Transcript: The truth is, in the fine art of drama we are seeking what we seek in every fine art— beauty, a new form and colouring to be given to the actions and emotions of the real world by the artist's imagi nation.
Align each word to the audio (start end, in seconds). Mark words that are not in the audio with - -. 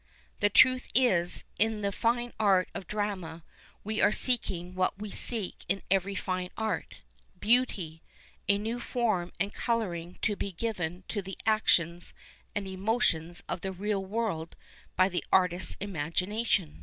The 0.39 0.49
truth 0.49 0.87
is, 0.95 1.43
in 1.59 1.81
the 1.81 1.91
fine 1.91 2.33
art 2.39 2.69
of 2.73 2.87
drama 2.87 3.43
we 3.83 4.01
are 4.01 4.11
seeking 4.11 4.73
what 4.73 4.97
we 4.97 5.11
seek 5.11 5.63
in 5.69 5.83
every 5.91 6.15
fine 6.15 6.49
art— 6.57 6.95
beauty, 7.49 8.01
a 8.49 8.57
new 8.57 8.79
form 8.79 9.31
and 9.39 9.53
colouring 9.53 10.17
to 10.23 10.35
be 10.35 10.53
given 10.53 11.03
to 11.09 11.21
the 11.21 11.37
actions 11.45 12.15
and 12.55 12.67
emotions 12.67 13.43
of 13.47 13.61
the 13.61 13.71
real 13.71 14.03
world 14.03 14.55
by 14.95 15.07
the 15.07 15.23
artist's 15.31 15.75
imagi 15.75 16.27
nation. 16.27 16.79